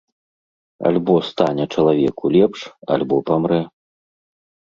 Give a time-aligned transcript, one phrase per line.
[0.89, 2.59] Альбо стане чалавеку лепш,
[2.95, 3.61] альбо памрэ.